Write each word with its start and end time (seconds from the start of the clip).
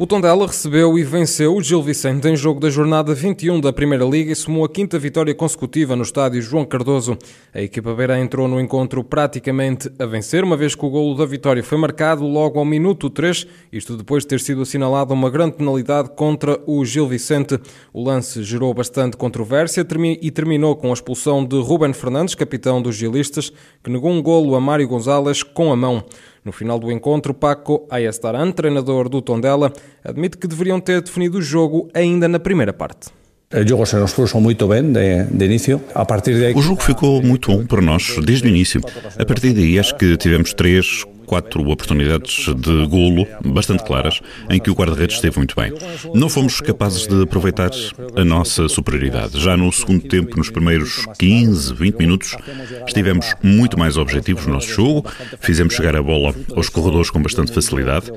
O 0.00 0.06
Tondela 0.06 0.46
recebeu 0.46 0.98
e 0.98 1.04
venceu 1.04 1.54
o 1.54 1.62
Gil 1.62 1.82
Vicente 1.82 2.26
em 2.26 2.34
jogo 2.34 2.58
da 2.58 2.70
jornada 2.70 3.14
21 3.14 3.60
da 3.60 3.70
Primeira 3.70 4.02
Liga 4.02 4.32
e 4.32 4.34
somou 4.34 4.64
a 4.64 4.68
quinta 4.68 4.98
vitória 4.98 5.34
consecutiva 5.34 5.94
no 5.94 6.02
estádio 6.02 6.40
João 6.40 6.64
Cardoso. 6.64 7.18
A 7.52 7.60
equipa 7.60 7.94
beira 7.94 8.18
entrou 8.18 8.48
no 8.48 8.58
encontro 8.58 9.04
praticamente 9.04 9.92
a 9.98 10.06
vencer, 10.06 10.42
uma 10.42 10.56
vez 10.56 10.74
que 10.74 10.86
o 10.86 10.88
golo 10.88 11.14
da 11.14 11.26
vitória 11.26 11.62
foi 11.62 11.76
marcado 11.76 12.24
logo 12.26 12.58
ao 12.58 12.64
minuto 12.64 13.10
3, 13.10 13.46
isto 13.70 13.94
depois 13.94 14.22
de 14.22 14.28
ter 14.28 14.40
sido 14.40 14.62
assinalada 14.62 15.12
uma 15.12 15.28
grande 15.28 15.56
penalidade 15.56 16.08
contra 16.16 16.58
o 16.66 16.82
Gil 16.82 17.06
Vicente. 17.06 17.60
O 17.92 18.02
lance 18.02 18.42
gerou 18.42 18.72
bastante 18.72 19.18
controvérsia 19.18 19.86
e 20.22 20.30
terminou 20.30 20.76
com 20.76 20.88
a 20.88 20.94
expulsão 20.94 21.44
de 21.44 21.60
Ruben 21.60 21.92
Fernandes, 21.92 22.34
capitão 22.34 22.80
dos 22.80 22.96
gilistas, 22.96 23.52
que 23.84 23.90
negou 23.90 24.10
um 24.10 24.22
golo 24.22 24.54
a 24.54 24.60
Mário 24.62 24.88
Gonzalez 24.88 25.42
com 25.42 25.70
a 25.70 25.76
mão. 25.76 26.02
No 26.44 26.52
final 26.52 26.78
do 26.78 26.90
encontro, 26.90 27.34
Paco 27.34 27.86
Ayestaran, 27.90 28.50
treinador 28.52 29.08
do 29.08 29.20
Tondela, 29.20 29.72
admite 30.02 30.38
que 30.38 30.46
deveriam 30.46 30.80
ter 30.80 31.02
definido 31.02 31.38
o 31.38 31.42
jogo 31.42 31.88
ainda 31.92 32.26
na 32.28 32.38
primeira 32.38 32.72
parte. 32.72 33.10
O 33.52 33.66
jogo 33.66 33.84
se 33.84 33.96
nos 33.96 34.12
puso 34.12 34.38
muito 34.40 34.68
bem 34.68 34.92
de, 34.92 35.24
de 35.24 35.44
início. 35.44 35.80
A 35.92 36.04
partir. 36.04 36.56
O 36.56 36.62
jogo 36.62 36.80
ficou 36.80 37.20
muito 37.20 37.50
bom 37.50 37.66
para 37.66 37.82
nós 37.82 38.16
desde 38.24 38.46
o 38.46 38.48
início. 38.48 38.80
A 39.18 39.24
partir 39.24 39.52
daí 39.52 39.76
acho 39.76 39.96
que 39.96 40.16
tivemos 40.16 40.54
três, 40.54 41.04
quatro 41.30 41.60
oportunidades 41.70 42.52
de 42.56 42.86
golo 42.88 43.24
bastante 43.44 43.84
claras, 43.84 44.20
em 44.50 44.58
que 44.58 44.68
o 44.68 44.74
guarda-redes 44.74 45.14
esteve 45.14 45.38
muito 45.38 45.54
bem. 45.54 45.72
Não 46.12 46.28
fomos 46.28 46.60
capazes 46.60 47.06
de 47.06 47.22
aproveitar 47.22 47.70
a 48.16 48.24
nossa 48.24 48.68
superioridade. 48.68 49.40
Já 49.40 49.56
no 49.56 49.70
segundo 49.70 50.08
tempo, 50.08 50.36
nos 50.36 50.50
primeiros 50.50 51.06
15, 51.20 51.72
20 51.72 51.94
minutos, 51.98 52.36
estivemos 52.84 53.32
muito 53.44 53.78
mais 53.78 53.96
objetivos 53.96 54.44
no 54.44 54.54
nosso 54.54 54.70
jogo, 54.70 55.08
fizemos 55.38 55.74
chegar 55.74 55.94
a 55.94 56.02
bola 56.02 56.34
aos 56.56 56.68
corredores 56.68 57.10
com 57.10 57.22
bastante 57.22 57.52
facilidade 57.52 58.10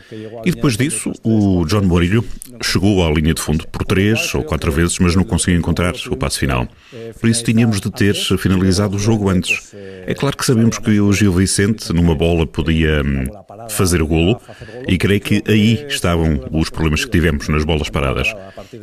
e 0.43 0.49
depois 0.49 0.75
disso 0.75 1.11
o 1.23 1.65
John 1.65 1.83
Morillo 1.83 2.25
chegou 2.63 3.05
à 3.05 3.11
linha 3.11 3.35
de 3.35 3.41
fundo 3.41 3.67
por 3.67 3.85
três 3.85 4.33
ou 4.33 4.41
quatro 4.41 4.71
vezes, 4.71 4.97
mas 4.97 5.15
não 5.15 5.23
conseguiu 5.23 5.59
encontrar 5.59 5.93
o 6.09 6.17
passo 6.17 6.39
final. 6.39 6.67
Por 7.21 7.29
isso 7.29 7.43
tínhamos 7.43 7.79
de 7.79 7.91
ter 7.91 8.15
finalizado 8.15 8.95
o 8.95 8.99
jogo 8.99 9.29
antes. 9.29 9.71
É 10.05 10.13
claro 10.13 10.37
que 10.37 10.45
sabíamos 10.45 10.77
que 10.79 10.99
o 10.99 11.11
Gil 11.11 11.31
Vicente, 11.31 11.93
numa 11.93 12.15
bola, 12.15 12.45
podia 12.45 13.01
hum, 13.01 13.25
fazer 13.69 14.01
o 14.01 14.07
golo 14.07 14.39
e 14.87 14.97
creio 14.97 15.21
que 15.21 15.43
aí 15.47 15.85
estavam 15.87 16.39
os 16.51 16.69
problemas 16.69 17.05
que 17.05 17.11
tivemos 17.11 17.47
nas 17.47 17.63
bolas 17.63 17.89
paradas. 17.89 18.33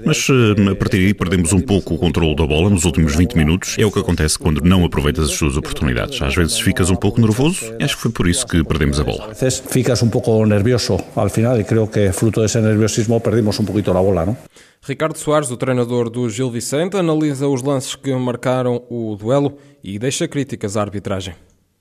Mas 0.04 0.28
hum, 0.28 0.70
a 0.70 0.74
partir 0.74 0.98
daí 0.98 1.14
perdemos 1.14 1.52
um 1.52 1.60
pouco 1.60 1.94
o 1.94 1.98
controle 1.98 2.34
da 2.34 2.46
bola 2.46 2.70
nos 2.70 2.84
últimos 2.84 3.14
20 3.14 3.36
minutos. 3.36 3.76
É 3.78 3.84
o 3.84 3.90
que 3.90 3.98
acontece 3.98 4.38
quando 4.38 4.60
não 4.60 4.84
aproveitas 4.84 5.30
as 5.30 5.32
suas 5.32 5.56
oportunidades. 5.56 6.20
Às 6.22 6.34
vezes 6.34 6.58
ficas 6.58 6.90
um 6.90 6.96
pouco 6.96 7.20
nervoso 7.20 7.74
e 7.78 7.84
acho 7.84 7.96
que 7.96 8.02
foi 8.02 8.10
por 8.10 8.28
isso 8.28 8.46
que 8.46 8.62
perdemos 8.64 9.00
a 9.00 9.04
bola. 9.04 9.30
Às 9.30 9.40
vezes 9.40 9.62
ficas 9.68 10.02
um 10.02 10.08
pouco 10.08 10.44
nervioso 10.46 10.98
ao 11.14 11.28
final 11.28 11.58
e 11.60 11.64
creio 11.64 11.86
que 11.86 12.12
fruto 12.12 12.40
desse 12.40 12.60
nerviosismo 12.60 13.20
perdimos 13.20 13.58
um 13.58 13.64
pouquinho 13.64 13.96
a 13.96 14.02
bola, 14.02 14.26
não? 14.26 14.36
Ricardo 14.82 15.18
Soares, 15.18 15.50
o 15.50 15.56
treinador 15.58 16.08
do 16.08 16.28
Gil 16.30 16.50
Vicente, 16.50 16.96
analisa 16.96 17.46
os 17.46 17.62
lances 17.62 17.94
que 17.94 18.14
marcaram 18.14 18.82
o 18.88 19.14
duelo 19.14 19.58
e 19.84 19.98
deixa 19.98 20.26
críticas 20.26 20.76
à 20.76 20.80
arbitragem. 20.80 21.34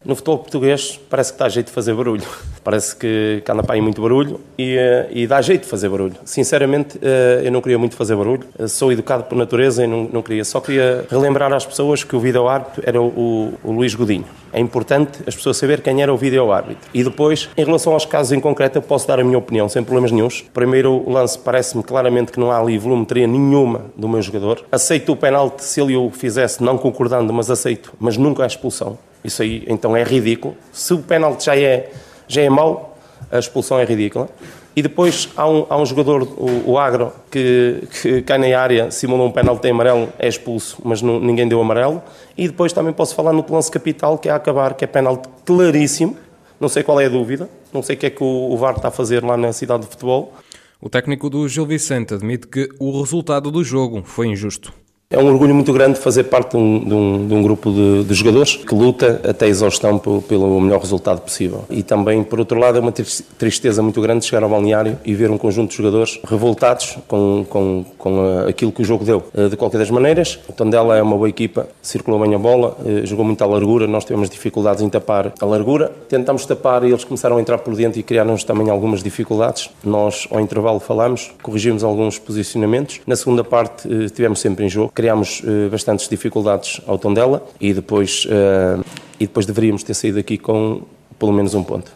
No 0.06 0.16
futebol 0.16 0.38
português 0.38 0.98
parece 1.10 1.34
que 1.34 1.40
dá 1.40 1.50
jeito 1.50 1.66
de 1.68 1.74
fazer 1.74 1.94
barulho. 1.94 2.24
Parece 2.64 2.96
que, 2.96 3.42
que 3.44 3.52
anda 3.52 3.64
para 3.64 3.76
aí 3.76 3.82
muito 3.82 4.02
barulho 4.02 4.40
e, 4.58 4.78
eh, 4.78 5.10
e, 5.12 5.28
dá 5.28 5.42
jeito 5.42 5.64
de 5.64 5.68
fazer 5.68 5.90
barulho. 5.90 6.16
Sinceramente, 6.24 6.98
eh, 7.02 7.42
eu 7.44 7.52
não 7.52 7.62
queria 7.62 7.78
muito 7.78 7.96
fazer 7.96 8.16
barulho. 8.16 8.46
Sou 8.68 8.94
educado 8.94 9.24
por 9.24 9.38
natureza 9.38 9.84
e 9.84 9.88
não, 9.88 10.04
não 10.06 10.22
queria. 10.22 10.46
Só 10.46 10.62
queria 10.62 11.06
relembrar 11.10 11.52
às 11.52 11.66
pessoas 11.66 12.04
que 12.04 12.16
o 12.16 12.20
vídeo-árbitro 12.20 12.84
era 12.86 13.02
o, 13.02 13.54
o, 13.62 13.72
Luís 13.72 13.94
Godinho. 13.94 14.26
É 14.54 14.60
importante 14.60 15.20
as 15.28 15.36
pessoas 15.36 15.58
saber 15.58 15.82
quem 15.82 16.02
era 16.02 16.14
o 16.14 16.18
vídeo-árbitro. 16.18 16.90
E 16.94 17.04
depois, 17.04 17.50
em 17.58 17.66
relação 17.66 17.92
aos 17.92 18.06
casos 18.06 18.32
em 18.32 18.40
concreto, 18.40 18.78
eu 18.78 18.82
posso 18.82 19.06
dar 19.06 19.20
a 19.20 19.24
minha 19.24 19.38
opinião, 19.38 19.68
sem 19.68 19.84
problemas 19.84 20.12
nenhums. 20.12 20.46
Primeiro, 20.54 21.04
o 21.06 21.12
lance 21.12 21.38
parece-me 21.38 21.84
claramente 21.84 22.32
que 22.32 22.40
não 22.40 22.52
há 22.52 22.60
ali 22.60 22.78
volumetria 22.78 23.28
nenhuma 23.28 23.86
do 23.98 24.08
meu 24.08 24.22
jogador. 24.22 24.64
Aceito 24.72 25.12
o 25.12 25.16
penalti 25.18 25.64
se 25.64 25.82
ele 25.82 25.98
o 25.98 26.10
fizesse, 26.10 26.64
não 26.64 26.78
concordando, 26.78 27.34
mas 27.34 27.50
aceito. 27.50 27.92
Mas 28.00 28.16
nunca 28.16 28.44
a 28.44 28.48
expulsão. 28.48 28.98
Isso 29.24 29.42
aí 29.42 29.64
então 29.68 29.96
é 29.96 30.04
ridículo. 30.04 30.56
Se 30.72 30.94
o 30.94 31.00
pênalti 31.00 31.46
já 31.46 31.56
é, 31.56 31.92
já 32.28 32.42
é 32.42 32.50
mau, 32.50 32.98
a 33.32 33.40
expulsão 33.40 33.80
é 33.80 33.86
ridícula. 33.86 34.30
E 34.76 34.82
depois 34.82 35.30
há 35.36 35.48
um, 35.48 35.66
há 35.70 35.78
um 35.78 35.86
jogador, 35.86 36.24
o, 36.24 36.72
o 36.72 36.78
Agro, 36.78 37.12
que, 37.30 37.84
que 38.02 38.22
cai 38.22 38.38
na 38.38 38.58
área, 38.58 38.92
simula 38.92 39.24
um 39.24 39.32
pênalti 39.32 39.66
em 39.66 39.72
amarelo, 39.72 40.08
é 40.18 40.28
expulso, 40.28 40.78
mas 40.84 41.02
não, 41.02 41.20
ninguém 41.20 41.48
deu 41.48 41.60
amarelo. 41.60 42.02
E 42.38 42.48
depois 42.48 42.72
também 42.72 42.94
posso 42.94 43.14
falar 43.14 43.34
no 43.34 43.46
lance 43.50 43.70
capital, 43.70 44.18
que 44.18 44.30
é 44.30 44.32
a 44.32 44.36
acabar, 44.36 44.76
que 44.76 44.86
é 44.86 44.88
pênalti 44.88 45.28
claríssimo. 45.46 46.16
Não 46.60 46.70
sei 46.70 46.84
qual 46.84 47.00
é 47.00 47.06
a 47.06 47.10
dúvida, 47.10 47.50
não 47.74 47.82
sei 47.82 47.96
o 47.96 48.00
que 48.00 48.06
é 48.06 48.10
que 48.10 48.24
o, 48.24 48.52
o 48.52 48.58
VAR 48.58 48.76
está 48.76 48.90
a 48.90 48.92
fazer 48.92 49.24
lá 49.24 49.36
na 49.38 49.52
cidade 49.54 49.84
de 49.84 49.90
futebol. 49.90 50.34
O 50.82 50.90
técnico 50.90 51.30
do 51.30 51.48
Gil 51.48 51.66
Vicente 51.66 52.14
admite 52.14 52.48
que 52.48 52.70
o 52.80 53.00
resultado 53.00 53.52
do 53.52 53.64
jogo 53.64 54.02
foi 54.06 54.28
injusto. 54.28 54.74
É 55.12 55.18
um 55.18 55.26
orgulho 55.26 55.56
muito 55.56 55.74
grande 55.74 55.98
fazer 55.98 56.26
parte 56.26 56.52
de 56.52 56.58
um, 56.58 56.86
de 56.86 56.94
um, 56.94 57.28
de 57.28 57.34
um 57.34 57.42
grupo 57.42 57.72
de, 57.72 58.04
de, 58.04 58.14
jogadores 58.14 58.58
que 58.58 58.76
luta 58.76 59.20
até 59.28 59.46
a 59.46 59.48
exaustão 59.48 59.98
pelo, 59.98 60.62
melhor 60.62 60.80
resultado 60.80 61.20
possível. 61.22 61.66
E 61.68 61.82
também, 61.82 62.24
por 62.24 62.38
outro 62.38 62.60
lado, 62.60 62.78
é 62.78 62.80
uma 62.80 62.92
tristeza 62.92 63.82
muito 63.82 64.00
grande 64.02 64.24
chegar 64.24 64.44
ao 64.44 64.50
balneário 64.52 65.00
e 65.04 65.16
ver 65.16 65.32
um 65.32 65.38
conjunto 65.40 65.72
de 65.72 65.78
jogadores 65.78 66.20
revoltados 66.24 66.96
com, 67.08 67.44
com, 67.50 67.86
com 67.98 68.40
aquilo 68.48 68.72
que 68.72 68.84
o 68.84 68.86
jogo 68.86 69.04
deu. 69.04 69.24
Eh, 69.34 69.50
de 69.50 69.58
qualquer 69.58 69.80
das 69.80 69.90
maneiras, 69.90 70.38
o 70.48 70.54
Tondela 70.54 70.96
é 70.96 71.02
uma 71.02 71.16
boa 71.16 71.28
equipa, 71.28 71.68
circulou 71.82 72.20
bem 72.20 72.36
a 72.36 72.38
bola, 72.38 72.78
eh, 72.86 73.04
jogou 73.04 73.26
muito 73.26 73.44
à 73.44 73.48
largura, 73.48 73.88
nós 73.88 74.06
tivemos 74.06 74.30
dificuldades 74.30 74.84
em 74.84 74.90
tapar 74.90 75.34
a 75.42 75.46
largura. 75.46 75.92
Tentámos 76.08 76.46
tapar 76.46 76.84
e 76.84 76.90
eles 76.90 77.04
começaram 77.04 77.38
a 77.38 77.42
entrar 77.42 77.58
por 77.58 77.76
dentro 77.76 78.00
e 78.00 78.04
criaram-nos 78.04 78.44
também 78.44 78.70
algumas 78.70 79.02
dificuldades. 79.02 79.72
Nós, 79.84 80.28
ao 80.30 80.40
intervalo, 80.40 80.80
falámos, 80.80 81.32
corrigimos 81.42 81.84
alguns 81.84 82.20
posicionamentos. 82.20 83.02
Na 83.08 83.16
segunda 83.16 83.44
parte, 83.44 83.92
eh, 83.92 84.08
tivemos 84.10 84.40
sempre 84.40 84.66
em 84.66 84.70
jogo 84.70 84.99
criámos 85.00 85.40
uh, 85.40 85.70
bastantes 85.72 86.10
dificuldades 86.10 86.82
ao 86.86 87.00
Tondela 87.00 87.48
e 87.58 87.74
depois, 87.74 88.26
uh, 88.26 88.84
e 89.18 89.26
depois 89.26 89.46
deveríamos 89.46 89.82
ter 89.82 89.94
saído 89.94 90.20
aqui 90.20 90.38
com 90.38 90.82
pelo 91.18 91.32
menos 91.32 91.54
um 91.54 91.64
ponto. 91.64 91.90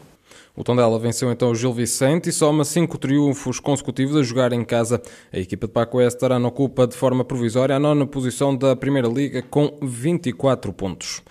O 0.56 0.64
Tondela 0.64 0.98
venceu 0.98 1.30
então 1.30 1.52
o 1.52 1.56
Gil 1.56 1.74
Vicente 1.74 2.30
e 2.30 2.32
soma 2.32 2.64
cinco 2.64 2.98
triunfos 2.98 3.60
consecutivos 3.60 4.16
a 4.16 4.24
jogar 4.24 4.54
em 4.54 4.64
casa. 4.64 5.02
A 5.34 5.38
equipa 5.38 5.68
de 5.68 5.74
Paco 5.74 6.00
Estarano 6.00 6.48
ocupa 6.48 6.88
de 6.88 6.96
forma 6.96 7.26
provisória 7.26 7.76
a 7.76 7.80
nona 7.80 8.08
posição 8.08 8.56
da 8.56 8.74
Primeira 8.74 9.10
Liga 9.10 9.42
com 9.42 9.78
24 9.82 10.72
pontos. 10.72 11.22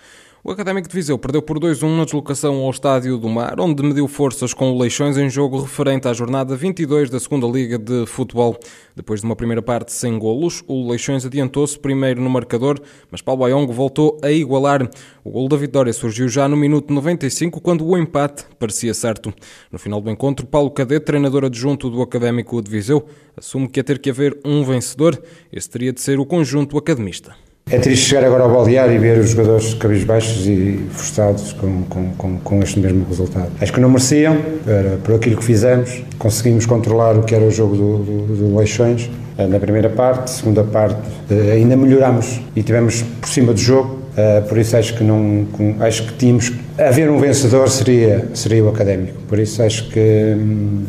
O 0.45 0.51
Académico 0.51 0.89
de 0.89 0.93
Viseu 0.93 1.17
perdeu 1.17 1.41
por 1.41 1.57
2-1 1.57 1.95
na 1.95 2.03
deslocação 2.03 2.55
ao 2.55 2.69
Estádio 2.69 3.17
do 3.17 3.29
Mar, 3.29 3.61
onde 3.61 3.81
mediu 3.81 4.09
forças 4.09 4.53
com 4.53 4.73
o 4.73 4.77
Leixões 4.77 5.15
em 5.15 5.29
jogo 5.29 5.61
referente 5.61 6.05
à 6.05 6.11
jornada 6.11 6.53
22 6.53 7.09
da 7.09 7.17
Segunda 7.17 7.47
Liga 7.47 7.77
de 7.77 8.05
Futebol. 8.05 8.59
Depois 8.93 9.21
de 9.21 9.25
uma 9.25 9.37
primeira 9.37 9.61
parte 9.61 9.93
sem 9.93 10.19
golos, 10.19 10.61
o 10.67 10.89
Leixões 10.89 11.25
adiantou-se 11.25 11.79
primeiro 11.79 12.21
no 12.21 12.29
marcador, 12.29 12.77
mas 13.09 13.21
Paulo 13.21 13.39
Bayongo 13.39 13.71
voltou 13.71 14.19
a 14.21 14.29
igualar. 14.31 14.85
O 15.23 15.31
golo 15.31 15.47
da 15.47 15.55
vitória 15.55 15.93
surgiu 15.93 16.27
já 16.27 16.45
no 16.45 16.57
minuto 16.57 16.93
95, 16.93 17.61
quando 17.61 17.87
o 17.87 17.97
empate 17.97 18.43
parecia 18.59 18.93
certo. 18.93 19.33
No 19.71 19.79
final 19.79 20.01
do 20.01 20.11
encontro, 20.11 20.45
Paulo 20.45 20.71
Cadete, 20.71 21.05
treinador 21.05 21.45
adjunto 21.45 21.89
do 21.89 22.01
Académico 22.01 22.61
de 22.61 22.69
Viseu, 22.69 23.07
assume 23.37 23.69
que 23.69 23.79
ia 23.79 23.83
ter 23.85 23.97
que 23.97 24.09
haver 24.09 24.37
um 24.43 24.61
vencedor. 24.65 25.17
Esse 25.53 25.69
teria 25.69 25.93
de 25.93 26.01
ser 26.01 26.19
o 26.19 26.25
conjunto 26.25 26.77
academista. 26.77 27.33
É 27.71 27.79
triste 27.79 28.09
chegar 28.09 28.25
agora 28.25 28.43
ao 28.43 28.51
baldear 28.51 28.91
e 28.91 28.97
ver 28.97 29.17
os 29.17 29.29
jogadores 29.29 29.73
cabisbaixos 29.73 30.45
e 30.45 30.85
frustrados 30.91 31.53
com, 31.53 31.83
com, 31.83 32.11
com, 32.11 32.37
com, 32.39 32.61
este 32.61 32.77
mesmo 32.77 33.05
resultado. 33.07 33.49
Acho 33.59 33.71
que 33.71 33.79
não 33.79 33.89
mereciam, 33.89 34.37
era, 34.67 34.97
por 34.97 35.15
aquilo 35.15 35.37
que 35.37 35.43
fizemos, 35.43 36.03
conseguimos 36.19 36.65
controlar 36.65 37.15
o 37.15 37.23
que 37.23 37.33
era 37.33 37.45
o 37.45 37.49
jogo 37.49 37.75
do, 37.75 37.97
do, 37.99 38.35
do 38.35 38.57
Leixões 38.57 39.09
eh, 39.37 39.47
na 39.47 39.59
primeira 39.59 39.89
parte, 39.89 40.29
segunda 40.29 40.63
parte 40.63 40.99
eh, 41.31 41.53
ainda 41.53 41.77
melhoramos 41.77 42.41
e 42.53 42.61
tivemos 42.61 43.01
por 43.01 43.29
cima 43.29 43.53
do 43.53 43.59
jogo, 43.59 43.97
eh, 44.17 44.41
por 44.41 44.57
isso 44.57 44.75
acho 44.75 44.95
que 44.95 45.03
não 45.03 45.47
acho 45.79 46.03
que 46.05 46.13
tínhamos 46.13 46.51
haver 46.77 47.09
um 47.09 47.17
vencedor 47.17 47.69
seria 47.69 48.27
seria 48.33 48.63
o 48.63 48.69
académico. 48.69 49.17
Por 49.27 49.39
isso 49.39 49.63
acho 49.63 49.89
que 49.89 50.35
hum, 50.37 50.83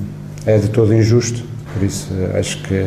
é 0.44 0.58
de 0.58 0.68
todo 0.68 0.92
injusto 0.92 1.53
por 1.74 1.82
isso, 1.82 2.08
acho 2.38 2.62
que. 2.62 2.86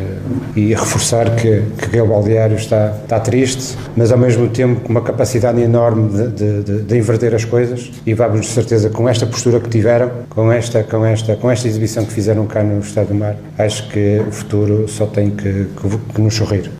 E 0.56 0.74
reforçar 0.74 1.36
que, 1.36 1.62
que 1.78 1.84
aquele 1.84 2.06
baldeário 2.06 2.56
está, 2.56 2.94
está 3.02 3.20
triste, 3.20 3.76
mas 3.96 4.10
ao 4.10 4.18
mesmo 4.18 4.48
tempo 4.48 4.80
com 4.80 4.88
uma 4.88 5.02
capacidade 5.02 5.60
enorme 5.60 6.30
de, 6.30 6.62
de, 6.62 6.82
de 6.82 6.96
inverter 6.96 7.34
as 7.34 7.44
coisas. 7.44 7.90
E 8.06 8.14
vamos, 8.14 8.46
de 8.46 8.52
certeza, 8.52 8.90
com 8.90 9.08
esta 9.08 9.26
postura 9.26 9.60
que 9.60 9.68
tiveram, 9.68 10.10
com 10.30 10.50
esta, 10.50 10.82
com 10.82 11.04
esta, 11.04 11.36
com 11.36 11.50
esta 11.50 11.68
exibição 11.68 12.04
que 12.04 12.12
fizeram 12.12 12.46
cá 12.46 12.62
no 12.62 12.80
Estado 12.80 13.08
do 13.08 13.14
Mar, 13.14 13.36
acho 13.58 13.88
que 13.90 14.22
o 14.26 14.32
futuro 14.32 14.88
só 14.88 15.06
tem 15.06 15.30
que, 15.30 15.66
que, 15.66 15.98
que 16.14 16.20
nos 16.20 16.34
sorrir. 16.34 16.70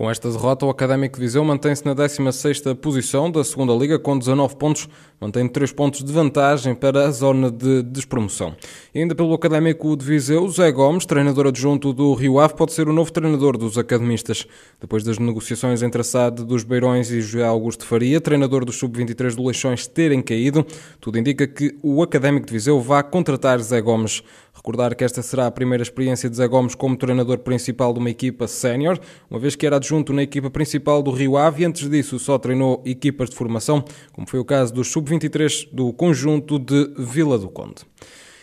Com 0.00 0.10
esta 0.10 0.30
derrota, 0.30 0.64
o 0.64 0.70
Académico 0.70 1.16
de 1.16 1.20
Viseu 1.20 1.44
mantém-se 1.44 1.84
na 1.84 1.94
16ª 1.94 2.74
posição 2.74 3.30
da 3.30 3.44
segunda 3.44 3.74
Liga 3.74 3.98
com 3.98 4.18
19 4.18 4.56
pontos, 4.56 4.88
mantendo 5.20 5.50
3 5.50 5.72
pontos 5.72 6.02
de 6.02 6.10
vantagem 6.10 6.74
para 6.74 7.06
a 7.06 7.10
zona 7.10 7.50
de 7.50 7.82
despromoção. 7.82 8.56
E 8.94 9.00
ainda 9.00 9.14
pelo 9.14 9.34
Académico 9.34 9.94
de 9.94 10.06
Viseu, 10.06 10.48
Zé 10.48 10.72
Gomes, 10.72 11.04
treinador 11.04 11.48
adjunto 11.48 11.92
do 11.92 12.14
Rio 12.14 12.40
Ave, 12.40 12.54
pode 12.54 12.72
ser 12.72 12.88
o 12.88 12.94
novo 12.94 13.12
treinador 13.12 13.58
dos 13.58 13.76
academistas. 13.76 14.46
Depois 14.80 15.04
das 15.04 15.18
negociações 15.18 15.82
entre 15.82 16.00
a 16.00 16.04
SAD 16.04 16.46
dos 16.46 16.64
Beirões 16.64 17.10
e 17.10 17.20
José 17.20 17.44
Augusto 17.44 17.84
Faria, 17.84 18.22
treinador 18.22 18.64
dos 18.64 18.78
Sub-23 18.78 19.34
do 19.34 19.44
Leixões, 19.44 19.86
terem 19.86 20.22
caído, 20.22 20.64
tudo 20.98 21.18
indica 21.18 21.46
que 21.46 21.76
o 21.82 22.02
Académico 22.02 22.46
de 22.46 22.54
Viseu 22.54 22.80
vá 22.80 23.02
contratar 23.02 23.58
Zé 23.58 23.82
Gomes. 23.82 24.22
Recordar 24.52 24.94
que 24.94 25.04
esta 25.04 25.22
será 25.22 25.46
a 25.46 25.50
primeira 25.50 25.82
experiência 25.82 26.28
de 26.28 26.36
Zé 26.36 26.46
Gomes 26.46 26.74
como 26.74 26.96
treinador 26.96 27.38
principal 27.38 27.92
de 27.92 27.98
uma 27.98 28.10
equipa 28.10 28.46
sénior, 28.46 28.98
uma 29.30 29.38
vez 29.38 29.56
que 29.56 29.66
era 29.66 29.76
adjunto 29.76 30.12
na 30.12 30.22
equipa 30.22 30.50
principal 30.50 31.02
do 31.02 31.10
Rio 31.10 31.36
Ave 31.36 31.62
e 31.62 31.66
antes 31.66 31.88
disso 31.88 32.18
só 32.18 32.38
treinou 32.38 32.82
equipas 32.84 33.30
de 33.30 33.36
formação, 33.36 33.84
como 34.12 34.28
foi 34.28 34.40
o 34.40 34.44
caso 34.44 34.74
dos 34.74 34.88
sub-23 34.88 35.68
do 35.72 35.92
conjunto 35.92 36.58
de 36.58 36.92
Vila 36.98 37.38
do 37.38 37.48
Conde. 37.48 37.84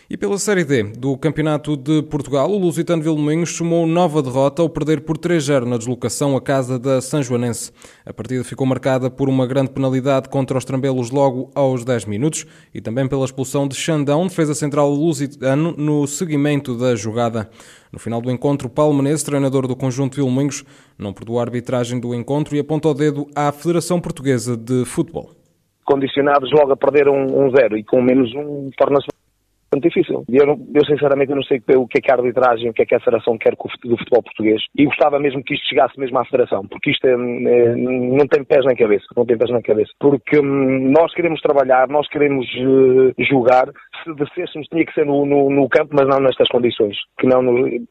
E 0.09 0.15
pela 0.15 0.37
Série 0.37 0.63
D 0.63 0.83
do 0.83 1.17
Campeonato 1.17 1.75
de 1.75 2.01
Portugal, 2.01 2.49
o 2.49 2.57
Lusitano 2.57 3.03
Vilmoinhos 3.03 3.57
somou 3.57 3.85
nova 3.85 4.23
derrota 4.23 4.61
ao 4.61 4.69
perder 4.69 5.01
por 5.01 5.17
3-0 5.17 5.65
na 5.65 5.75
deslocação 5.75 6.33
à 6.37 6.39
casa 6.39 6.79
da 6.79 7.01
São 7.01 7.21
Joanense. 7.21 7.73
A 8.05 8.13
partida 8.13 8.41
ficou 8.45 8.65
marcada 8.65 9.11
por 9.11 9.27
uma 9.27 9.45
grande 9.45 9.71
penalidade 9.71 10.29
contra 10.29 10.57
os 10.57 10.63
trambelos 10.63 11.11
logo 11.11 11.51
aos 11.53 11.83
10 11.83 12.05
minutos 12.05 12.45
e 12.73 12.79
também 12.79 13.05
pela 13.05 13.25
expulsão 13.25 13.67
de 13.67 13.75
Xandão, 13.75 14.25
defesa 14.27 14.55
central 14.55 14.89
lusitano, 14.91 15.75
no 15.77 16.07
seguimento 16.07 16.77
da 16.77 16.95
jogada. 16.95 17.49
No 17.91 17.99
final 17.99 18.21
do 18.21 18.31
encontro, 18.31 18.69
Paulo 18.69 18.93
Menezes, 18.93 19.23
treinador 19.23 19.67
do 19.67 19.75
conjunto 19.75 20.15
Vilmoinhos, 20.15 20.63
não 20.97 21.11
perdoou 21.11 21.39
a 21.39 21.43
arbitragem 21.43 21.99
do 21.99 22.15
encontro 22.15 22.55
e 22.55 22.59
aponta 22.59 22.87
o 22.87 22.93
dedo 22.93 23.27
à 23.35 23.51
Federação 23.51 23.99
Portuguesa 23.99 24.55
de 24.55 24.85
Futebol. 24.85 25.31
Condicionados 25.83 26.49
logo 26.53 26.71
a 26.71 26.77
perder 26.77 27.09
um 27.09 27.51
0 27.51 27.75
um 27.75 27.77
e 27.77 27.83
com 27.83 28.01
menos 28.01 28.33
um 28.33 28.69
torna-se 28.77 29.16
muito 29.77 29.87
difícil. 29.89 30.23
Eu, 30.29 30.57
eu 30.73 30.85
sinceramente 30.85 31.33
não 31.33 31.43
sei 31.43 31.61
o 31.75 31.87
que 31.87 31.99
é 31.99 32.01
que 32.01 32.11
a 32.11 32.15
arbitragem, 32.15 32.69
o 32.69 32.73
que 32.73 32.81
é 32.81 32.85
que 32.85 32.95
a 32.95 32.99
Federação 32.99 33.37
quer 33.37 33.55
do 33.55 33.97
futebol 33.97 34.23
português 34.23 34.61
e 34.75 34.85
gostava 34.85 35.19
mesmo 35.19 35.43
que 35.43 35.53
isto 35.53 35.67
chegasse 35.67 35.99
mesmo 35.99 36.17
à 36.19 36.25
Federação, 36.25 36.67
porque 36.67 36.91
isto 36.91 37.05
é, 37.05 37.11
é, 37.11 37.75
não 37.75 38.27
tem 38.27 38.43
pés 38.43 38.65
na 38.65 38.75
cabeça, 38.75 39.05
não 39.15 39.25
tem 39.25 39.37
pés 39.37 39.51
na 39.51 39.61
cabeça. 39.61 39.91
Porque 39.99 40.39
hum, 40.39 40.91
nós 40.91 41.13
queremos 41.13 41.41
trabalhar, 41.41 41.87
nós 41.87 42.07
queremos 42.09 42.45
uh, 42.55 43.13
jogar, 43.29 43.67
se 43.67 43.86
descêssemos 44.15 44.67
tinha 44.67 44.85
que 44.85 44.93
ser 44.93 45.05
no, 45.05 45.25
no, 45.25 45.49
no, 45.49 45.69
campo, 45.69 45.93
mas 45.93 46.07
não 46.07 46.19
nestas 46.19 46.47
condições. 46.49 46.95
Que 47.19 47.27
não, 47.27 47.43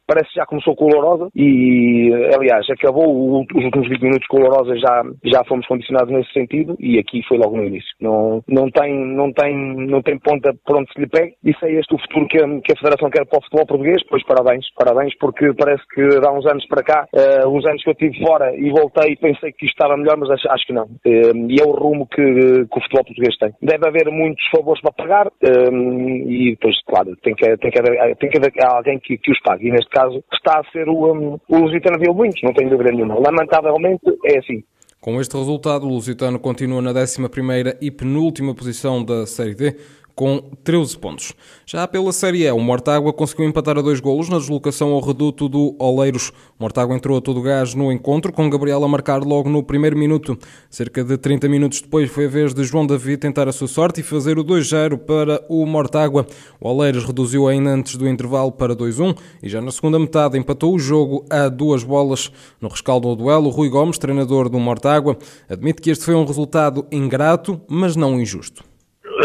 parece 0.06 0.28
que 0.30 0.36
já 0.36 0.46
começou 0.46 0.74
colorosa 0.74 1.28
e, 1.34 2.10
aliás, 2.34 2.68
acabou 2.70 3.40
os 3.40 3.64
últimos 3.64 3.88
20 3.88 4.02
minutos 4.02 4.26
colorosa, 4.28 4.76
já, 4.76 5.02
já 5.24 5.44
fomos 5.44 5.66
condicionados 5.66 6.12
nesse 6.12 6.32
sentido 6.32 6.76
e 6.78 6.98
aqui 6.98 7.22
foi 7.26 7.38
logo 7.38 7.56
no 7.56 7.64
início. 7.64 7.90
Não, 8.00 8.42
não, 8.48 8.70
tem, 8.70 8.94
não, 8.94 9.32
tem, 9.32 9.54
não 9.86 10.02
tem 10.02 10.18
ponta 10.18 10.54
por 10.64 10.78
onde 10.78 10.92
se 10.92 11.00
lhe 11.00 11.08
pegue. 11.08 11.34
Isso 11.44 11.64
é 11.64 11.72
este 11.72 11.94
o 11.94 11.98
futuro 11.98 12.28
que 12.28 12.38
a, 12.38 12.46
que 12.60 12.72
a 12.72 12.76
Federação 12.76 13.10
quer 13.10 13.26
para 13.26 13.38
o 13.38 13.42
futebol 13.42 13.66
português, 13.66 14.02
pois 14.08 14.24
parabéns, 14.24 14.66
parabéns, 14.74 15.16
porque 15.18 15.52
parece 15.54 15.82
que 15.94 16.02
há 16.02 16.32
uns 16.32 16.46
anos 16.46 16.66
para 16.66 16.82
cá, 16.82 17.06
uh, 17.12 17.48
uns 17.48 17.66
anos 17.66 17.82
que 17.82 17.88
eu 17.88 17.92
estive 17.92 18.24
fora 18.24 18.54
e 18.54 18.70
voltei 18.70 19.12
e 19.12 19.16
pensei 19.16 19.52
que 19.52 19.66
isto 19.66 19.74
estava 19.74 19.96
melhor, 19.96 20.16
mas 20.16 20.30
acho, 20.30 20.48
acho 20.50 20.66
que 20.66 20.72
não. 20.72 20.84
Uh, 20.84 21.46
e 21.48 21.60
é 21.60 21.64
o 21.64 21.72
rumo 21.72 22.06
que, 22.06 22.22
que, 22.22 22.78
o 22.78 22.82
futebol 22.82 23.04
português 23.04 23.36
tem. 23.38 23.52
Deve 23.62 23.88
haver 23.88 24.10
muitos 24.10 24.44
favores 24.54 24.80
para 24.80 24.92
pagar 24.92 25.26
uh, 25.26 25.72
e 25.98 26.50
depois, 26.50 26.76
claro, 26.86 27.16
tem 27.22 27.34
que, 27.34 27.56
tem 27.58 27.70
que, 27.70 27.78
haver, 27.78 28.16
tem 28.16 28.30
que 28.30 28.38
haver 28.38 28.52
alguém 28.64 28.98
que, 28.98 29.16
que 29.18 29.32
os 29.32 29.40
pague. 29.40 29.68
E 29.68 29.70
neste 29.70 29.90
caso 29.90 30.22
está 30.32 30.60
a 30.60 30.70
ser 30.70 30.88
o, 30.88 31.12
um, 31.12 31.38
o 31.48 31.58
Lusitano 31.58 31.98
Vilmoinhos, 31.98 32.40
não 32.42 32.52
tenho 32.52 32.70
dúvida 32.70 32.92
nenhuma. 32.92 33.18
Lamentavelmente 33.18 34.04
é 34.24 34.38
assim. 34.38 34.62
Com 35.00 35.20
este 35.20 35.36
resultado, 35.36 35.86
o 35.86 35.88
Lusitano 35.88 36.38
continua 36.38 36.82
na 36.82 36.92
11ª 36.92 37.76
e 37.80 37.90
penúltima 37.90 38.54
posição 38.54 39.04
da 39.04 39.26
Série 39.26 39.54
D, 39.54 39.76
com 40.16 40.42
13 40.64 40.96
pontos. 40.96 41.34
Já 41.66 41.86
pela 41.86 42.10
Série 42.10 42.46
E, 42.46 42.50
o 42.50 42.58
Mortágua 42.58 43.12
conseguiu 43.12 43.44
empatar 43.44 43.76
a 43.76 43.82
dois 43.82 44.00
golos 44.00 44.30
na 44.30 44.38
deslocação 44.38 44.92
ao 44.92 45.00
reduto 45.00 45.46
do 45.46 45.76
Oleiros. 45.78 46.30
O 46.58 46.62
Mortágua 46.62 46.96
entrou 46.96 47.18
a 47.18 47.20
todo 47.20 47.42
gás 47.42 47.74
no 47.74 47.92
encontro, 47.92 48.32
com 48.32 48.48
Gabriel 48.48 48.82
a 48.82 48.88
marcar 48.88 49.22
logo 49.22 49.50
no 49.50 49.62
primeiro 49.62 49.96
minuto. 49.96 50.38
Cerca 50.70 51.04
de 51.04 51.18
30 51.18 51.50
minutos 51.50 51.82
depois 51.82 52.10
foi 52.10 52.24
a 52.24 52.28
vez 52.28 52.54
de 52.54 52.64
João 52.64 52.86
David 52.86 53.18
tentar 53.18 53.46
a 53.46 53.52
sua 53.52 53.68
sorte 53.68 54.00
e 54.00 54.02
fazer 54.02 54.38
o 54.38 54.44
2-0 54.44 54.96
para 54.96 55.44
o 55.50 55.66
Mortágua. 55.66 56.26
O 56.58 56.66
Oleiros 56.66 57.04
reduziu 57.04 57.46
ainda 57.46 57.68
antes 57.68 57.96
do 57.96 58.08
intervalo 58.08 58.50
para 58.50 58.74
2-1 58.74 59.14
e 59.42 59.50
já 59.50 59.60
na 59.60 59.70
segunda 59.70 59.98
metade 59.98 60.38
empatou 60.38 60.74
o 60.74 60.78
jogo 60.78 61.26
a 61.28 61.50
duas 61.50 61.84
bolas. 61.84 62.32
No 62.58 62.70
rescaldo 62.70 63.08
do 63.08 63.16
duelo, 63.16 63.50
Rui 63.50 63.68
Gomes, 63.68 63.98
treinador 63.98 64.48
do 64.48 64.58
Mortágua, 64.58 65.18
admite 65.46 65.82
que 65.82 65.90
este 65.90 66.06
foi 66.06 66.14
um 66.14 66.24
resultado 66.24 66.86
ingrato, 66.90 67.60
mas 67.68 67.96
não 67.96 68.18
injusto 68.18 68.64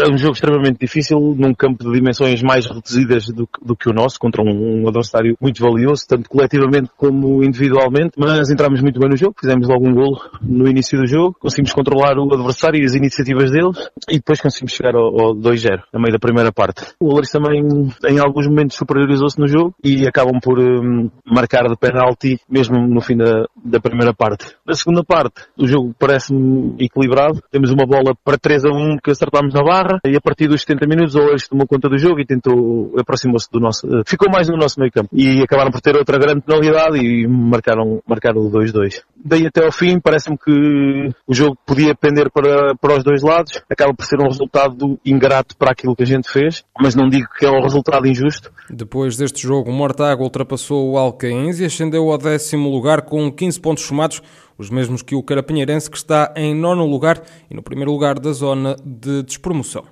é 0.00 0.10
um 0.10 0.16
jogo 0.16 0.34
extremamente 0.34 0.78
difícil, 0.78 1.18
num 1.36 1.54
campo 1.54 1.84
de 1.84 1.92
dimensões 1.92 2.42
mais 2.42 2.66
reduzidas 2.66 3.26
do, 3.26 3.48
do 3.62 3.76
que 3.76 3.88
o 3.90 3.92
nosso, 3.92 4.18
contra 4.18 4.42
um, 4.42 4.82
um, 4.82 4.88
adversário 4.88 5.36
muito 5.40 5.62
valioso, 5.62 6.06
tanto 6.08 6.28
coletivamente 6.28 6.90
como 6.96 7.44
individualmente, 7.44 8.12
mas 8.16 8.50
entramos 8.50 8.80
muito 8.80 8.98
bem 8.98 9.10
no 9.10 9.16
jogo, 9.16 9.34
fizemos 9.38 9.68
logo 9.68 9.86
um 9.86 9.94
golo 9.94 10.20
no 10.40 10.68
início 10.68 10.98
do 10.98 11.06
jogo, 11.06 11.36
conseguimos 11.38 11.72
controlar 11.72 12.16
o 12.18 12.32
adversário 12.32 12.80
e 12.80 12.84
as 12.84 12.94
iniciativas 12.94 13.50
deles, 13.50 13.76
e 14.08 14.16
depois 14.16 14.40
conseguimos 14.40 14.72
chegar 14.72 14.94
ao, 14.94 15.20
ao 15.20 15.34
2-0, 15.34 15.82
no 15.92 16.00
meio 16.00 16.12
da 16.12 16.18
primeira 16.18 16.52
parte. 16.52 16.86
O 17.00 17.10
Olaris 17.10 17.30
também, 17.30 17.62
em 18.08 18.18
alguns 18.18 18.46
momentos, 18.46 18.76
superiorizou-se 18.76 19.38
no 19.38 19.46
jogo, 19.46 19.74
e 19.84 20.06
acabam 20.06 20.40
por 20.40 20.58
um, 20.58 21.10
marcar 21.26 21.68
de 21.68 21.76
penalti, 21.76 22.40
mesmo 22.48 22.76
no 22.86 23.00
fim 23.00 23.16
da, 23.16 23.46
da 23.64 23.80
primeira 23.80 24.14
parte. 24.14 24.54
Na 24.66 24.74
segunda 24.74 25.04
parte, 25.04 25.42
o 25.58 25.66
jogo 25.66 25.94
parece-me 25.98 26.76
equilibrado, 26.78 27.42
temos 27.50 27.70
uma 27.70 27.86
bola 27.86 28.14
para 28.24 28.38
3 28.38 28.64
a 28.64 28.70
1 28.70 28.98
que 29.02 29.10
acertámos 29.10 29.52
na 29.52 29.62
barra, 29.62 29.81
barra 29.82 30.00
e 30.06 30.16
a 30.16 30.20
partir 30.20 30.48
dos 30.48 30.62
70 30.62 30.86
minutos 30.86 31.14
o 31.14 31.20
Oeiras 31.20 31.48
tomou 31.48 31.66
conta 31.66 31.88
do 31.88 31.98
jogo 31.98 32.20
e 32.20 32.26
tentou, 32.26 32.94
aproximou-se 32.98 33.48
do 33.50 33.60
nosso, 33.60 33.86
eh, 33.86 34.02
ficou 34.06 34.30
mais 34.30 34.48
no 34.48 34.56
nosso 34.56 34.78
meio 34.78 34.92
campo 34.92 35.08
e 35.12 35.42
acabaram 35.42 35.70
por 35.70 35.80
ter 35.80 35.96
outra 35.96 36.18
grande 36.18 36.40
penalidade 36.42 36.98
e 36.98 37.26
marcaram, 37.26 38.00
marcaram 38.06 38.40
o 38.40 38.50
2-2. 38.50 39.02
Daí 39.24 39.46
até 39.46 39.64
ao 39.64 39.72
fim 39.72 39.98
parece-me 40.00 40.36
que 40.38 41.10
o 41.26 41.34
jogo 41.34 41.56
podia 41.66 41.94
pender 41.94 42.30
para, 42.30 42.74
para 42.76 42.96
os 42.96 43.04
dois 43.04 43.22
lados, 43.22 43.62
acaba 43.70 43.94
por 43.94 44.04
ser 44.04 44.20
um 44.20 44.28
resultado 44.28 44.98
ingrato 45.04 45.56
para 45.56 45.72
aquilo 45.72 45.94
que 45.94 46.02
a 46.02 46.06
gente 46.06 46.28
fez, 46.30 46.64
mas 46.80 46.94
não 46.94 47.08
digo 47.08 47.28
que 47.38 47.44
é 47.44 47.50
um 47.50 47.62
resultado 47.62 48.06
injusto. 48.06 48.50
Depois 48.70 49.16
deste 49.16 49.42
jogo, 49.42 49.70
o 49.70 49.72
Mortágua 49.72 50.24
ultrapassou 50.24 50.92
o 50.92 50.98
Alcaíns 50.98 51.60
e 51.60 51.64
ascendeu 51.64 52.10
ao 52.10 52.18
décimo 52.18 52.70
lugar 52.70 53.02
com 53.02 53.30
15 53.30 53.60
pontos 53.60 53.84
somados, 53.84 54.22
os 54.56 54.70
mesmos 54.70 55.02
que 55.02 55.14
o 55.14 55.22
Carapinheirense, 55.22 55.90
que 55.90 55.96
está 55.96 56.32
em 56.36 56.54
nono 56.54 56.86
lugar 56.86 57.22
e 57.50 57.54
no 57.54 57.62
primeiro 57.62 57.90
lugar 57.90 58.18
da 58.18 58.32
zona 58.32 58.76
de 58.84 59.22
despromoção. 59.22 59.84